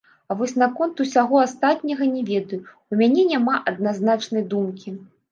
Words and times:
А 0.33 0.35
вось 0.37 0.53
наконт 0.59 1.01
усяго 1.03 1.41
астатняга 1.41 2.07
не 2.13 2.23
ведаю, 2.29 2.59
у 2.93 2.99
мяне 3.01 3.25
няма 3.33 3.59
адназначнай 3.73 4.43
думкі. 4.55 4.95